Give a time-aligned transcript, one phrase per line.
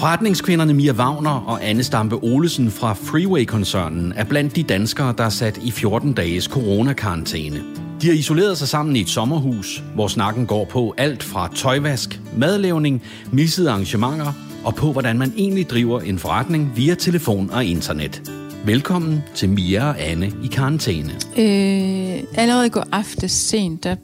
[0.00, 5.28] Forretningskvinderne Mia Wagner og Anne Stampe Olesen fra Freeway-koncernen er blandt de danskere, der er
[5.28, 7.60] sat i 14 dages coronakarantæne.
[8.02, 12.20] De har isoleret sig sammen i et sommerhus, hvor snakken går på alt fra tøjvask,
[12.36, 13.02] madlavning,
[13.32, 14.32] missede arrangementer
[14.64, 18.22] og på, hvordan man egentlig driver en forretning via telefon og internet.
[18.64, 21.12] Velkommen til Mia og Anne i karantæne.
[21.38, 23.96] Øh, allerede i går aftes sent, der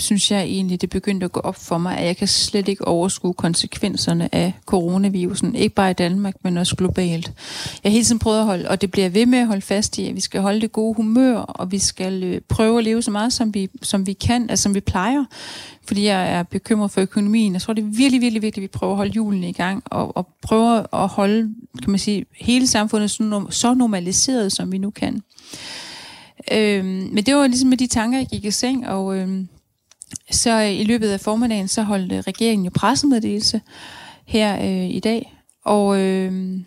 [0.00, 2.88] synes jeg egentlig, det begyndte at gå op for mig, at jeg kan slet ikke
[2.88, 5.54] overskue konsekvenserne af coronavirusen.
[5.54, 7.32] Ikke bare i Danmark, men også globalt.
[7.84, 9.98] Jeg har hele tiden prøvet at holde, og det bliver ved med at holde fast
[9.98, 13.02] i, at vi skal holde det gode humør, og vi skal øh, prøve at leve
[13.02, 15.24] så meget, som vi, som vi kan, altså som vi plejer.
[15.84, 17.52] Fordi jeg er bekymret for økonomien.
[17.52, 19.82] Jeg tror, det er virkelig, virkelig vigtigt, at vi prøver at holde julen i gang,
[19.86, 23.10] og, og prøver at holde, kan man sige, hele samfundet
[23.50, 25.22] så normaliseret, som vi nu kan.
[26.52, 29.48] Øhm, men det var ligesom med de tanker, jeg gik i seng, og øhm,
[30.30, 33.60] så øh, i løbet af formiddagen, så holdt øh, regeringen jo pressemeddelelse
[34.26, 36.58] her øh, i dag, og, øh,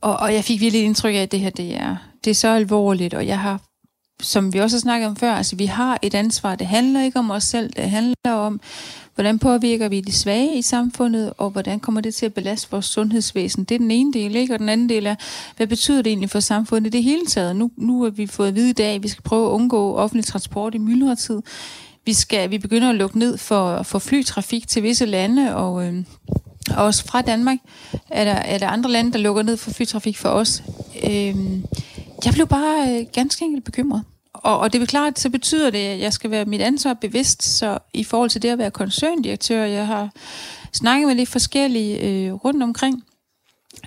[0.00, 2.48] og, og jeg fik virkelig indtryk af, at det her det er, det er så
[2.48, 3.60] alvorligt, og jeg har,
[4.22, 7.18] som vi også har snakket om før, altså vi har et ansvar, det handler ikke
[7.18, 8.60] om os selv, det handler om,
[9.14, 12.86] hvordan påvirker vi de svage i samfundet, og hvordan kommer det til at belaste vores
[12.86, 13.64] sundhedsvæsen.
[13.64, 14.54] Det er den ene del, ikke?
[14.54, 15.14] og den anden del er,
[15.56, 17.56] hvad betyder det egentlig for samfundet det hele taget?
[17.56, 19.96] Nu, nu har vi fået at vide i dag, at vi skal prøve at undgå
[19.96, 21.42] offentlig transport i myldretid.
[22.06, 26.04] Vi, skal, vi begynder at lukke ned for, for flytrafik til visse lande, og, øh,
[26.76, 27.58] også fra Danmark
[28.10, 30.62] er der, er der andre lande, der lukker ned for flytrafik for os.
[31.04, 31.34] Øh,
[32.24, 34.04] jeg blev bare øh, ganske enkelt bekymret.
[34.34, 37.42] Og, og det er klart, så betyder det, at jeg skal være mit ansvar bevidst,
[37.42, 40.08] så i forhold til det at være koncerndirektør, jeg har
[40.72, 43.04] snakket med lidt forskellige øh, rundt omkring,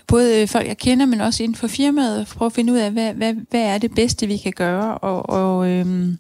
[0.08, 2.92] både øh, folk, jeg kender, men også inden for firmaet, for at finde ud af,
[2.92, 6.18] hvad, hvad, hvad er det bedste, vi kan gøre, og, og øhm,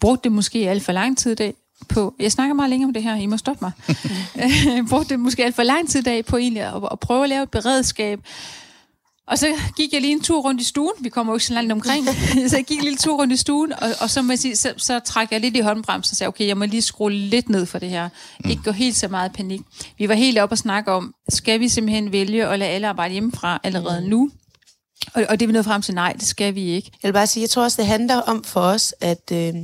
[0.00, 1.54] brugte det måske alt for lang tid i dag
[1.88, 3.72] på, jeg snakker meget længere om det her, I må stoppe mig,
[4.90, 7.28] brugte det måske alt for lang tid i dag på egentlig at, at prøve at
[7.28, 8.20] lave et beredskab,
[9.26, 10.92] og så gik jeg lige en tur rundt i stuen.
[11.00, 12.06] Vi kommer jo ikke så langt omkring.
[12.50, 14.56] så jeg gik lige en tur rundt i stuen, og, og så, må jeg sige,
[14.56, 17.48] så, så trak jeg lidt i håndbremsen og sagde, okay, jeg må lige skrue lidt
[17.48, 18.08] ned for det her.
[18.44, 18.50] Mm.
[18.50, 19.60] Ikke gå helt så meget panik.
[19.98, 23.12] Vi var helt oppe og snakke om, skal vi simpelthen vælge at lade alle arbejde
[23.12, 24.06] hjemmefra allerede mm.
[24.08, 24.30] nu?
[25.14, 26.90] Og, og det er vi nået frem til, nej, det skal vi ikke.
[27.02, 29.54] Jeg vil bare sige, jeg tror også, det handler om for os, at øh,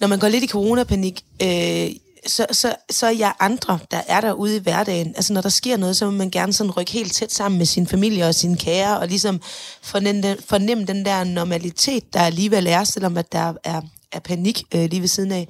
[0.00, 1.90] når man går lidt i coronapanik, øh,
[2.26, 5.12] så, så, så er jeg andre, der er der ude i hverdagen.
[5.16, 7.66] Altså når der sker noget, så vil man gerne sådan rykke helt tæt sammen med
[7.66, 9.40] sin familie og sine kære, og ligesom
[9.82, 13.80] fornemme den, fornemme den der normalitet, der alligevel er, selvom at der er
[14.12, 15.48] af panik øh, lige ved siden af.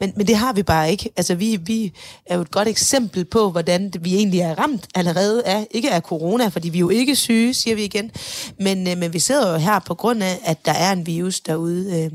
[0.00, 1.10] Men, men det har vi bare ikke.
[1.16, 1.92] Altså, vi, vi
[2.26, 6.02] er jo et godt eksempel på, hvordan vi egentlig er ramt allerede af, ikke af
[6.02, 8.10] corona, fordi vi er jo ikke syge, siger vi igen,
[8.58, 11.40] men, øh, men vi sidder jo her på grund af, at der er en virus
[11.40, 12.02] derude.
[12.04, 12.10] Øh.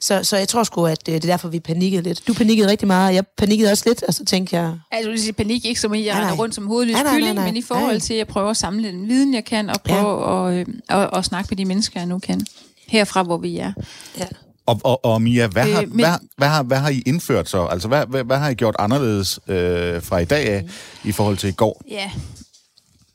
[0.00, 2.22] Så, så jeg tror sgu, at øh, det er derfor, vi panikkede lidt.
[2.28, 4.74] Du panikkede rigtig meget, jeg panikkede også lidt, og så tænkte jeg...
[4.90, 7.62] Altså, du siger panik ikke som i, jeg render rundt som hovedløs kylling, men i
[7.62, 10.48] forhold til, at jeg prøver at samle den viden, jeg kan, og prøve ja.
[10.50, 12.40] at, øh, at, at snakke med de mennesker, jeg nu kan
[12.88, 13.72] herfra, hvor vi er.
[14.18, 14.24] Ja.
[14.66, 15.98] Og, og, og Mia, hvad, har, øh, men...
[15.98, 17.66] hvad, hvad, har, hvad har I indført så?
[17.66, 20.64] Altså, hvad, hvad, hvad har I gjort anderledes øh, fra i dag af,
[21.04, 21.82] i forhold til i går?
[21.88, 22.10] Ja.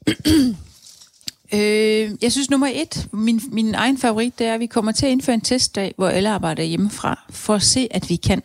[1.59, 5.05] øh, jeg synes nummer et, min, min egen favorit, det er, at vi kommer til
[5.05, 8.41] at indføre en testdag, hvor alle arbejder hjemmefra, for at se, at vi kan.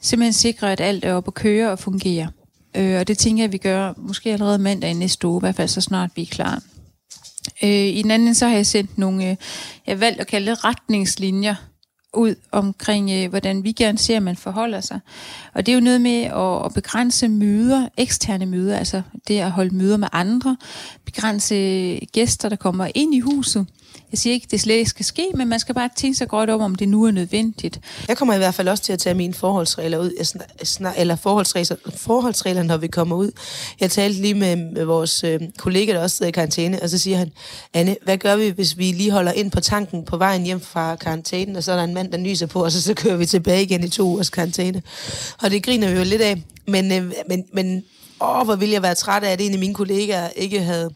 [0.00, 2.28] Simpelthen sikre, at alt er oppe at køre og fungere.
[2.76, 5.42] Øh, og det tænker jeg, at vi gør måske allerede mandag i næste uge, i
[5.42, 6.62] hvert fald så snart vi er klar.
[7.62, 9.36] Øh, I den anden så har jeg sendt nogle, øh,
[9.86, 11.54] jeg valgt at kalde det retningslinjer
[12.14, 15.00] ud omkring, øh, hvordan vi gerne ser, at man forholder sig.
[15.54, 19.50] Og det er jo noget med at, at begrænse møder, eksterne møder, altså det at
[19.50, 20.56] holde møder med andre,
[21.04, 23.66] begrænse øh, gæster, der kommer ind i huset,
[24.12, 26.28] jeg siger ikke, at det slet ikke skal ske, men man skal bare tænke sig
[26.28, 27.80] godt om, om det nu er nødvendigt.
[28.08, 30.12] Jeg kommer i hvert fald også til at tage mine forholdsregler ud,
[30.80, 33.30] jeg eller forholdsregler, forholdsregler, når vi kommer ud.
[33.80, 36.98] Jeg talte lige med, med vores øh, kollega, der også sidder i karantæne, og så
[36.98, 37.32] siger han,
[37.74, 40.96] Anne, hvad gør vi, hvis vi lige holder ind på tanken på vejen hjem fra
[40.96, 43.26] karantænen, og så er der en mand, der nyser på, og så, så kører vi
[43.26, 44.82] tilbage igen i to ugers karantæne.
[45.42, 46.42] Og det griner vi jo lidt af.
[46.66, 47.84] Men, øh, men, men
[48.20, 50.90] åh, hvor ville jeg være træt af, at en af mine kollegaer ikke havde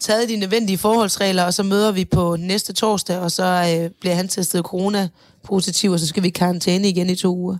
[0.00, 4.14] taget de nødvendige forholdsregler, og så møder vi på næste torsdag, og så øh, bliver
[4.14, 7.56] han testet corona-positiv, og så skal vi i karantæne igen i to uger.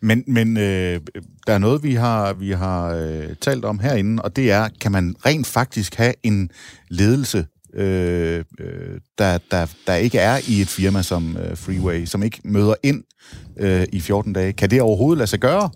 [0.00, 1.00] Men, men øh,
[1.46, 4.92] der er noget, vi har, vi har øh, talt om herinde, og det er, kan
[4.92, 6.50] man rent faktisk have en
[6.88, 12.22] ledelse, øh, øh der, der, der ikke er i et firma som øh, Freeway, som
[12.22, 13.04] ikke møder ind
[13.56, 14.52] øh, i 14 dage.
[14.52, 15.70] Kan det overhovedet lade sig gøre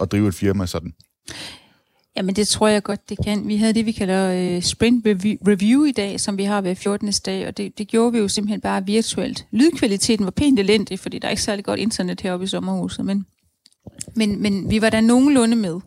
[0.00, 0.92] at drive et firma sådan?
[2.18, 3.48] Jamen det tror jeg godt, det kan.
[3.48, 6.76] Vi havde det, vi kalder øh, sprint review, review i dag, som vi har ved
[6.76, 7.12] 14.
[7.26, 9.46] dag, og det, det gjorde vi jo simpelthen bare virtuelt.
[9.50, 13.26] Lydkvaliteten var pænt elendig, fordi der er ikke særlig godt internet heroppe i sommerhuset, men
[14.14, 15.80] Men, men vi var da nogenlunde med.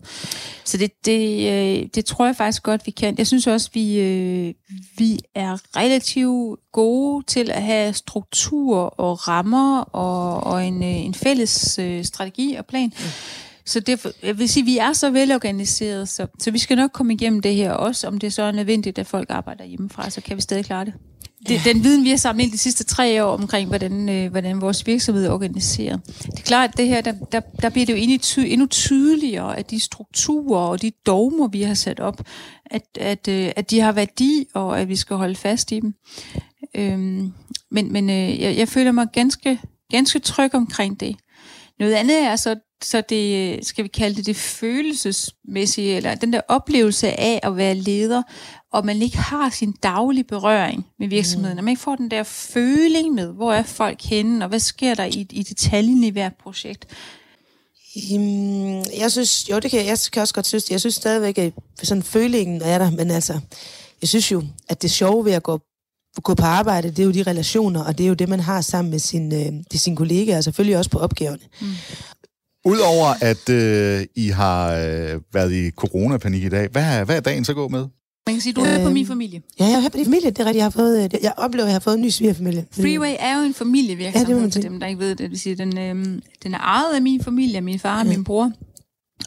[0.65, 3.15] Så det, det, øh, det tror jeg faktisk godt, vi kan.
[3.17, 4.53] Jeg synes også, vi, øh,
[4.97, 11.13] vi er relativt gode til at have struktur og rammer og, og en, øh, en
[11.13, 12.93] fælles øh, strategi og plan.
[12.97, 13.03] Mm.
[13.71, 17.13] Så det, jeg vil sige, vi er så velorganiseret, så, så vi skal nok komme
[17.13, 18.07] igennem det her også.
[18.07, 20.93] Om det så er nødvendigt, at folk arbejder hjemmefra, så kan vi stadig klare det.
[21.47, 24.61] det den viden, vi har samlet ind de sidste tre år omkring, hvordan, øh, hvordan
[24.61, 26.01] vores virksomhed er organiseret.
[26.05, 28.67] Det er klart, at det her, der, der, der bliver det jo endnu, ty, endnu
[28.67, 32.21] tydeligere, at de strukturer og de dogmer, vi har sat op,
[32.65, 35.93] at, at, øh, at de har værdi, og at vi skal holde fast i dem.
[36.75, 37.31] Øhm,
[37.71, 39.59] men men øh, jeg, jeg føler mig ganske,
[39.91, 41.15] ganske tryg omkring det.
[41.79, 46.41] Noget andet er så så det, skal vi kalde det det følelsesmæssige, eller den der
[46.47, 48.23] oplevelse af at være leder,
[48.73, 51.57] og man ikke har sin daglige berøring med virksomheden, mm.
[51.57, 54.93] og man ikke får den der føling med, hvor er folk henne, og hvad sker
[54.93, 56.87] der i, i detaljen i hvert projekt.
[58.99, 61.53] jeg synes, jo, det kan jeg kan også godt synes, jeg synes stadigvæk, at
[61.83, 63.39] sådan følingen er der, men altså,
[64.01, 65.61] jeg synes jo, at det sjove ved at gå
[66.15, 68.61] gå på arbejde, det er jo de relationer, og det er jo det, man har
[68.61, 71.43] sammen med sin, øh, de sine kollegaer, og selvfølgelig også på opgaverne.
[71.61, 71.67] Mm.
[72.65, 77.45] Udover at øh, I har øh, været i coronapanik i dag, hvad, hvad er dagen
[77.45, 77.85] så gået med?
[78.27, 79.41] Man kan sige, du er øhm, på min familie.
[79.59, 80.29] Ja, jeg er på din familie.
[80.29, 80.57] Det er rigtigt.
[80.57, 82.65] Jeg, har fået, øh, jeg oplever, at jeg har fået en ny svigerfamilie.
[82.71, 85.17] Freeway er jo en familievirksomhed ja, det for dem, der ikke ved det.
[85.17, 88.11] Det vil sige, den, øh, den er ejet af min familie, min far og ja.
[88.11, 88.51] min bror.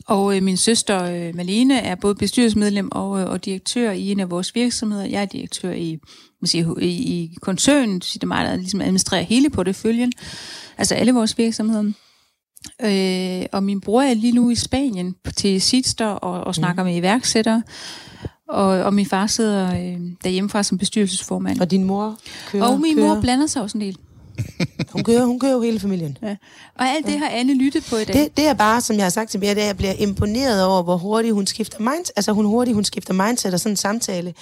[0.06, 4.20] Og øh, min søster øh, Malene er både bestyrelsesmedlem og, øh, og direktør i en
[4.20, 5.04] af vores virksomheder.
[5.04, 5.98] Jeg er direktør i,
[6.40, 9.76] man siger, i, i koncernen, så det er mig, der ligesom administrerer hele på det
[9.76, 10.12] følgen.
[10.78, 11.92] Altså alle vores virksomheder.
[12.82, 16.88] Øh, og min bror er lige nu i Spanien til Sidster og, og snakker mm.
[16.88, 17.62] med iværksættere.
[18.48, 21.60] Og, og min far sidder øh, derhjemmefra som bestyrelsesformand.
[21.60, 22.64] Og din mor kører?
[22.64, 23.14] Og min kører.
[23.14, 23.96] mor blander sig også en del.
[24.92, 26.18] Hun, kører, hun kører jo hele familien.
[26.22, 26.36] Ja.
[26.78, 28.14] Og alt det har Anne lyttet på i dag.
[28.14, 29.92] Det, det er bare, som jeg har sagt til Bia, det er, at jeg bliver
[29.98, 32.12] imponeret over, hvor hurtigt hun skifter mindset.
[32.16, 34.34] Altså, hun hurtigt hun skifter mindset og sådan en samtale.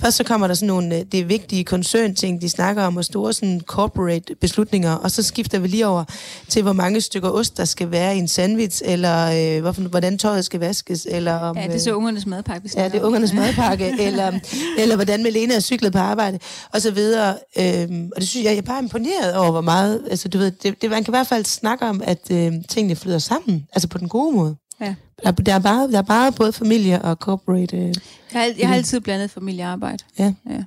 [0.00, 3.04] Først så kommer der sådan nogle, øh, det er vigtige koncernting, de snakker om, og
[3.04, 6.04] store sådan corporate beslutninger, og så skifter vi lige over
[6.48, 10.18] til, hvor mange stykker ost, der skal være i en sandwich, eller øh, hvorfor, hvordan
[10.18, 11.56] tøjet skal vaskes, eller om...
[11.56, 14.32] Ja, det er så øh, ungernes madpakke, vi Ja, det er ungernes madpakke, eller,
[14.78, 16.38] eller hvordan Melena er cyklet på arbejde,
[16.72, 17.34] og så videre.
[17.58, 20.02] Øhm, og det synes jeg, jeg er bare imponeret over, hvor meget...
[20.10, 22.96] Altså, du ved, det, det, man kan i hvert fald snakke om, at øh, tingene
[22.96, 24.56] flyder sammen, altså på den gode måde.
[24.80, 24.94] Ja.
[25.24, 27.76] Der, der, er bare, der er bare både familie og corporate.
[27.76, 27.94] Øh, jeg,
[28.32, 30.04] har, jeg har altid blandet familiearbejde.
[30.18, 30.34] Ja.
[30.50, 30.62] ja.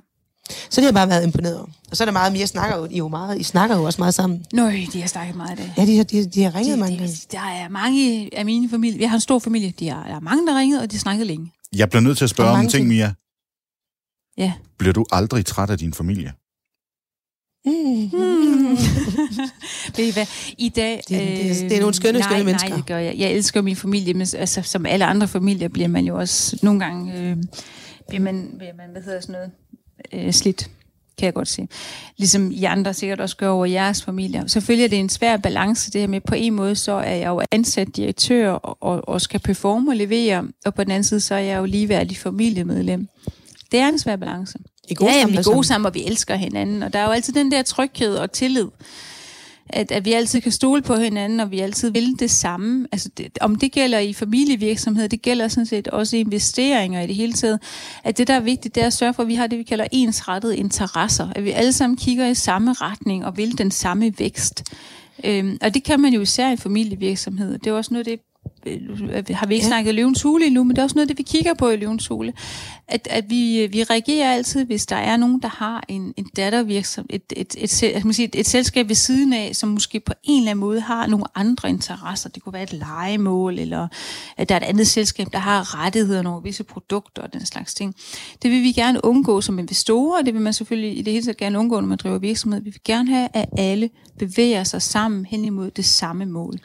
[0.70, 1.68] Så det har bare været imponeret over.
[1.90, 4.00] Og så er der meget mere, snakker jo, I, jo meget, I snakker jo også
[4.00, 4.44] meget sammen.
[4.52, 5.74] Nøj, de har snakket meget i dag.
[5.76, 7.14] Ja, de, har, de, de har ringet de, mange gange.
[7.32, 10.20] Der er mange af mine familie, vi har en stor familie, de har, der er
[10.20, 11.52] mange, der ringet, og de har snakket længe.
[11.76, 13.12] Jeg bliver nødt til at spørge om en ting, Mia.
[14.38, 14.52] Ja.
[14.78, 16.32] Bliver du aldrig træt af din familie?
[17.64, 18.10] Mm.
[19.96, 20.26] Ved I hvad?
[20.58, 21.00] I dag...
[21.08, 22.68] Det, det, det er nogle skønne, nej, skønne mennesker.
[22.68, 23.18] Nej, det gør jeg.
[23.18, 26.80] Jeg elsker min familie, men altså, som alle andre familier bliver man jo også nogle
[26.80, 27.18] gange...
[27.18, 27.36] Øh,
[28.08, 29.50] bliver man, bliver man, hvad hedder sådan noget,
[30.26, 30.70] øh, slidt
[31.18, 31.68] kan jeg godt sige.
[32.16, 34.46] Ligesom I andre sikkert også gør over jeres familier.
[34.46, 37.28] Selvfølgelig er det en svær balance, det her med, på en måde, så er jeg
[37.28, 41.34] jo ansat direktør og, og skal performe og levere, og på den anden side, så
[41.34, 43.08] er jeg jo ligeværdig familiemedlem.
[43.72, 44.58] Det er en svær balance.
[44.90, 46.82] I gode ja, jamen, vi er gode sammen, og vi elsker hinanden.
[46.82, 48.66] Og der er jo altid den der tryghed og tillid,
[49.68, 52.86] at, at vi altid kan stole på hinanden, og vi altid vil det samme.
[52.92, 57.06] Altså, det, om det gælder i familievirksomhed, det gælder sådan set også i investeringer i
[57.06, 57.60] det hele taget.
[58.04, 59.62] At det, der er vigtigt, det er at sørge for, at vi har det, vi
[59.62, 61.28] kalder ensrettede interesser.
[61.36, 64.64] At vi alle sammen kigger i samme retning og vil den samme vækst.
[65.24, 67.58] Øhm, og det kan man jo især i familievirksomhed.
[67.58, 68.29] Det er også noget af det,
[68.66, 69.68] Øh, har vi ikke ja.
[69.68, 72.06] snakket løvens hule endnu, men det er også noget det, vi kigger på i løvens
[72.06, 72.32] hule.
[72.88, 77.10] At, at vi, vi reagerer altid, hvis der er nogen, der har en, en dattervirksomhed,
[77.10, 80.38] et, et, et, et, et, et, et selskab ved siden af, som måske på en
[80.38, 82.28] eller anden måde har nogle andre interesser.
[82.28, 83.88] Det kunne være et legemål, eller
[84.36, 87.74] at der er et andet selskab, der har rettigheder over visse produkter og den slags
[87.74, 87.94] ting.
[88.42, 91.24] Det vil vi gerne undgå som investorer, og det vil man selvfølgelig i det hele
[91.24, 92.60] taget gerne undgå, når man driver virksomhed.
[92.60, 96.58] Vi vil gerne have, at alle bevæger sig sammen hen imod det samme mål.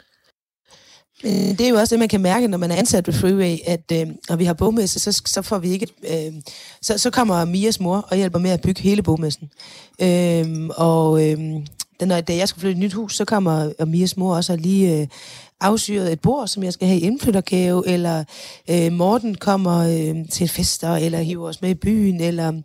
[1.25, 3.57] Men det er jo også det, man kan mærke, når man er ansat ved Freeway,
[3.65, 5.87] at øh, når vi har bogmesse, så, så får vi ikke...
[6.03, 6.33] Øh,
[6.81, 9.49] så, så kommer Mias mor og hjælper med at bygge hele bogmessen.
[10.01, 11.37] Øh, og øh,
[11.99, 15.01] den, da jeg skulle flytte et nyt hus, så kommer øh, Mias mor også lige...
[15.01, 15.07] Øh,
[15.61, 18.23] afsyret et bord, som jeg skal have i indflyttergave, eller
[18.69, 22.61] øh, Morten kommer øh, til fester, eller hiver os med i byen, eller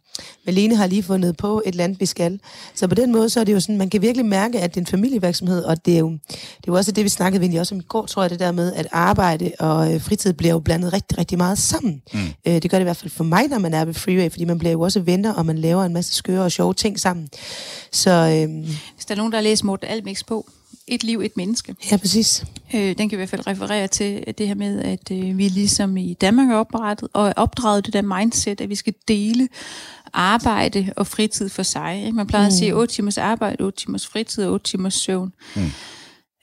[0.47, 2.41] Malene har lige fundet på et land, vi skal.
[2.75, 4.81] Så på den måde, så er det jo sådan, man kan virkelig mærke, at det
[4.81, 7.61] er en familievirksomhed, og det er jo, det er jo også det, vi snakkede egentlig
[7.61, 10.53] også om i går, tror jeg, det der med, at arbejde og øh, fritid bliver
[10.53, 12.03] jo blandet rigtig, rigtig meget sammen.
[12.13, 12.21] Mm.
[12.47, 14.45] Øh, det gør det i hvert fald for mig, når man er ved Freeway, fordi
[14.45, 17.29] man bliver jo også venner, og man laver en masse skøre og sjove ting sammen.
[17.93, 20.47] Så, øh, Hvis der er nogen, der har læst Morten Almix på,
[20.91, 21.75] et liv, et menneske.
[21.91, 22.45] Ja, præcis.
[22.75, 25.97] Øh, den kan i hvert fald referere til det her med, at øh, vi ligesom
[25.97, 29.49] i Danmark er oprettet og opdraget det der mindset, at vi skal dele
[30.13, 32.03] arbejde og fritid for sig.
[32.05, 32.17] Ikke?
[32.17, 32.47] Man plejer mm.
[32.47, 35.33] at sige 8 timers arbejde, 8 timers fritid og 8 timers søvn.
[35.57, 35.71] Mm.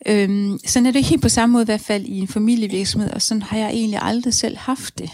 [0.08, 3.22] Øhm, sådan er det helt på samme måde i hvert fald i en familievirksomhed, og
[3.22, 5.10] sådan har jeg egentlig aldrig selv haft det.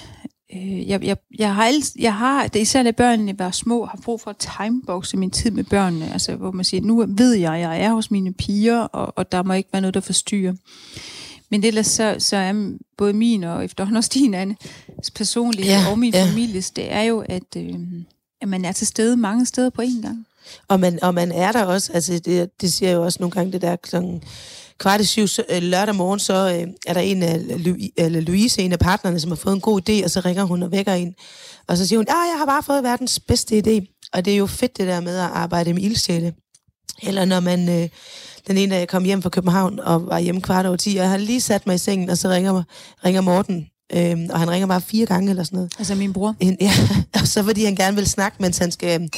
[0.55, 3.99] Øh, jeg, jeg, jeg har, alt, jeg har det, især da børnene var små, har
[4.03, 7.53] brug for at timeboxe min tid med børnene, altså hvor man siger, nu ved jeg,
[7.53, 10.53] at jeg er hos mine piger, og, og der må ikke være noget, der forstyrrer.
[11.49, 14.55] Men ellers så, så er både min og efterhånden også din Anne,
[15.15, 16.25] personlighed ja, og min ja.
[16.25, 17.75] families, det er jo, at, øh,
[18.41, 20.25] at man er til stede mange steder på én gang.
[20.67, 23.51] Og man, og man er der også, altså det, det siger jo også nogle gange
[23.51, 24.23] det der klokken
[24.79, 27.39] kvart i syv så, øh, lørdag morgen, så øh, er der en af
[27.97, 30.63] eller Louise, en af partnerne, som har fået en god idé, og så ringer hun
[30.63, 31.15] og vækker en.
[31.67, 34.07] Og så siger hun, ja, jeg har bare fået verdens bedste idé.
[34.13, 36.33] Og det er jo fedt det der med at arbejde med ildsjæle.
[37.03, 37.89] Eller når man, øh,
[38.47, 40.95] den ene dag jeg kom hjem fra København og var hjemme kvart over 10, og
[40.95, 42.63] jeg har lige sat mig i sengen, og så ringer,
[43.05, 45.73] ringer Morten, øh, og han ringer bare fire gange eller sådan noget.
[45.79, 46.35] Altså min bror?
[46.39, 46.71] En, ja,
[47.21, 49.09] og så fordi han gerne vil snakke, mens han skal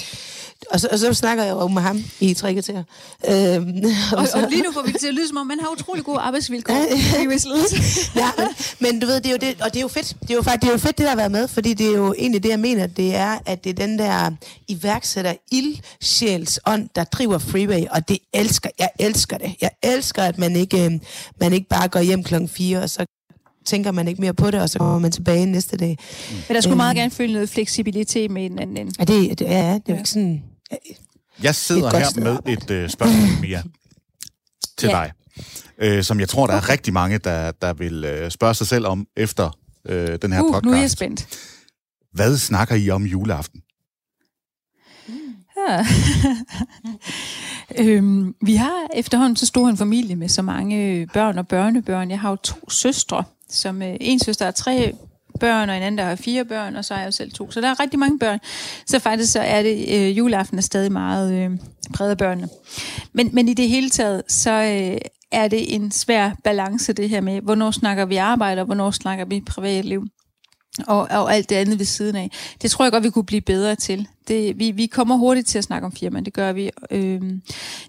[0.71, 2.83] og så, og så snakker jeg jo med ham i tre kvarter.
[3.29, 5.59] Øhm, og, og, så, og lige nu får vi til at lyde som om, man
[5.59, 8.47] har utrolig gode arbejdsvilkår ja, men,
[8.91, 10.15] men du ved, det er jo det, og det er jo fedt.
[10.21, 11.87] Det er jo faktisk det er jo fedt, det der har været med, fordi det
[11.87, 14.31] er jo egentlig det, jeg mener, det er, at det er den der
[14.67, 19.55] iværksætter ildsjælsånd, der driver Freeway, og det elsker, jeg elsker det.
[19.61, 20.91] Jeg elsker, at man ikke, øh,
[21.39, 23.05] man ikke bare går hjem klokken 4, og så
[23.65, 25.97] tænker man ikke mere på det, og så kommer man tilbage næste dag.
[26.47, 28.93] Men der skulle øhm, meget gerne følge noget fleksibilitet med en anden.
[28.99, 30.43] Ja, det, det, ja, det er jo ikke sådan...
[31.43, 33.63] Jeg sidder her med et øh, spørgsmål, Mia,
[34.77, 34.95] til ja.
[34.95, 35.11] dig,
[35.77, 38.87] øh, som jeg tror, der er rigtig mange, der, der vil øh, spørge sig selv
[38.87, 40.65] om efter øh, den her uh, podcast.
[40.65, 41.27] nu er jeg spændt.
[42.11, 43.61] Hvad snakker I om juleaften?
[45.69, 45.85] Ja.
[47.83, 52.09] øhm, vi har efterhånden så stor en familie med så mange børn og børnebørn.
[52.09, 54.95] Jeg har jo to søstre, som øh, en søster har tre
[55.39, 57.51] børn, og en anden, der har fire børn, og så er jeg jo selv to.
[57.51, 58.39] Så der er rigtig mange børn.
[58.85, 61.49] Så faktisk så er det, øh, juleaften er stadig meget øh,
[61.93, 62.47] præget af børnene.
[63.13, 64.97] Men, men i det hele taget, så øh,
[65.31, 69.25] er det en svær balance, det her med, hvornår snakker vi arbejde, og hvornår snakker
[69.25, 70.05] vi privatliv
[70.87, 72.31] og, og alt det andet ved siden af.
[72.61, 74.07] Det tror jeg godt, vi kunne blive bedre til.
[74.27, 76.71] Det, vi, vi kommer hurtigt til at snakke om firma, det gør vi.
[76.91, 77.41] Øhm,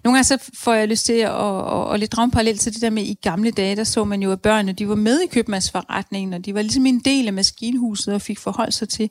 [0.03, 2.81] nogle gange så får jeg lyst til at, at, at lidt drage parallelt til det
[2.81, 5.27] der med, i gamle dage, der så man jo, at børnene de var med i
[5.27, 9.09] købmandsforretningen, og de var ligesom en del af maskinhuset og fik forholdt sig til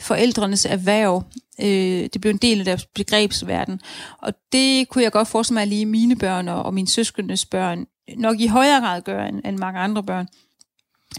[0.00, 1.24] forældrenes erhverv.
[1.60, 3.80] Øh, det blev en del af deres begrebsverden.
[4.22, 7.46] Og det kunne jeg godt forestille mig, at lige mine børn og, og mine søskendes
[7.46, 10.28] børn nok i højere grad gør end, end mange andre børn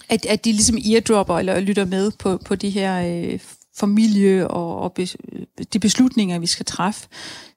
[0.09, 3.39] at, at de ligesom eardropper eller lytter med på, på de her øh,
[3.77, 5.07] familie og, og be,
[5.73, 7.07] de beslutninger, vi skal træffe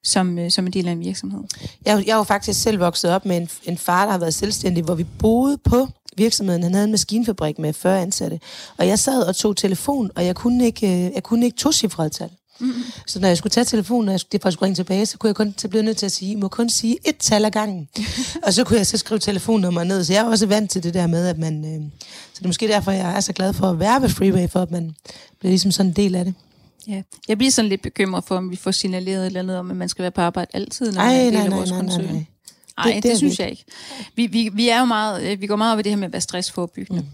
[0.04, 1.40] som, øh, som en del af en virksomhed.
[1.86, 4.34] Jeg, jeg er jo faktisk selv vokset op med en, en far, der har været
[4.34, 6.62] selvstændig, hvor vi boede på virksomheden.
[6.62, 8.40] Han havde en maskinfabrik med 40 ansatte.
[8.76, 11.70] Og jeg sad og tog telefon, og jeg kunne ikke, øh, jeg kunne ikke to
[12.08, 12.30] tal.
[13.06, 15.28] Så når jeg skulle tage telefonen, og jeg skulle, det skulle ringe tilbage, så kunne
[15.28, 17.50] jeg kun, så blev nødt til at sige, I må kun sige et tal ad
[17.50, 17.88] gangen.
[18.46, 20.04] og så kunne jeg så skrive telefonnummeret ned.
[20.04, 21.64] Så jeg er også vant til det der med, at man...
[21.64, 21.90] Øh,
[22.32, 24.60] så det er måske derfor, jeg er så glad for at være ved Freeway, for
[24.60, 24.94] at man
[25.38, 26.34] bliver ligesom sådan en del af det.
[26.88, 27.02] Ja.
[27.28, 29.76] Jeg bliver sådan lidt bekymret for, om vi får signaleret et eller andet om, at
[29.76, 31.82] man skal være på arbejde altid, når Ej, man er en del af vores nej,
[31.82, 32.24] nej, nej, nej.
[32.76, 33.64] Nej, det, det, det synes jeg ikke.
[34.16, 36.12] Vi, vi, vi er jo meget, øh, vi går meget over det her med at
[36.12, 37.00] være stressforebyggende.
[37.00, 37.06] Mm.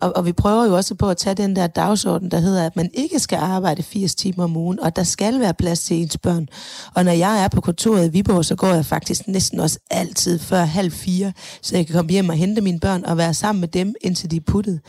[0.00, 2.76] Og, og vi prøver jo også på at tage den der dagsorden, der hedder, at
[2.76, 6.18] man ikke skal arbejde 80 timer om ugen, og der skal være plads til ens
[6.18, 6.48] børn.
[6.94, 10.38] Og når jeg er på kontoret i Viborg, så går jeg faktisk næsten også altid
[10.38, 13.60] før halv fire, så jeg kan komme hjem og hente mine børn og være sammen
[13.60, 14.80] med dem, indtil de er puttet.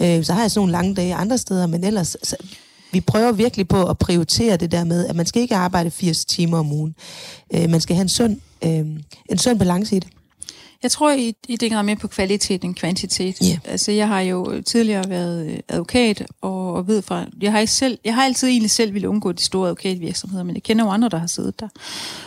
[0.00, 2.16] Øh, så har jeg sådan nogle lange dage andre steder, men ellers...
[2.22, 2.36] Så,
[2.92, 6.24] vi prøver virkelig på at prioritere det der med, at man skal ikke arbejde 80
[6.24, 6.94] timer om ugen.
[7.54, 8.86] Øh, man skal have en sund, øh,
[9.28, 10.08] en sund balance i det.
[10.82, 13.38] Jeg tror, I, I det mere på kvalitet end kvantitet.
[13.44, 13.58] Yeah.
[13.64, 17.24] Altså, jeg har jo tidligere været øh, advokat, og, og ved fra...
[17.40, 20.54] Jeg har, ikke selv, jeg har altid egentlig selv ville undgå de store advokatvirksomheder, men
[20.54, 21.68] jeg kender jo andre, der har siddet der.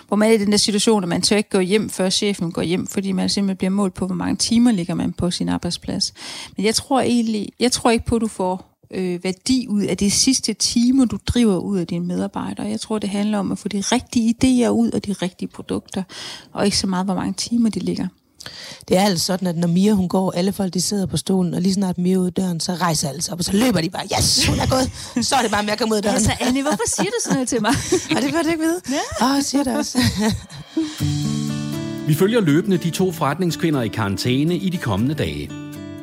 [0.08, 2.52] Hvor man er i den der situation, at man tør ikke gå hjem, før chefen
[2.52, 5.50] går hjem, fordi man simpelthen bliver målt på, hvor mange timer ligger man på sin
[5.50, 6.14] arbejdsplads.
[6.58, 7.50] Men jeg tror egentlig...
[7.60, 11.18] Jeg tror ikke på, at du får øh, værdi ud af de sidste timer, du
[11.28, 12.68] driver ud af dine medarbejdere.
[12.68, 16.04] Jeg tror, det handler om at få de rigtige idéer ud af de rigtige produkter,
[16.52, 18.08] og ikke så meget, hvor mange timer de ligger.
[18.88, 21.54] Det er altså sådan, at når Mia hun går, alle folk de sidder på stolen,
[21.54, 23.90] og lige snart Mia ud døren, så rejser alle sig op, og så løber de
[23.90, 25.26] bare, yes, hun er gået.
[25.26, 26.16] Så er det bare med at komme ud af døren.
[26.16, 27.74] Altså, Annie, hvorfor siger du sådan noget til mig?
[28.16, 28.82] og det var det ikke vide.
[28.90, 29.26] Ja.
[29.26, 30.00] Åh, oh, siger det også.
[32.08, 35.52] Vi følger løbende de to forretningskvinder i karantæne i de kommende dage.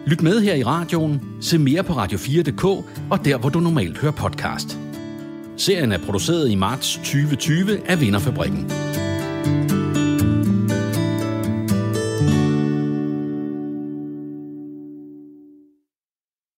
[0.06, 2.64] Lyt med her i radioen, se mere på radio4.dk
[3.10, 4.78] og der, hvor du normalt hører podcast.
[5.56, 8.85] Serien er produceret i marts 2020 af Vinderfabrikken.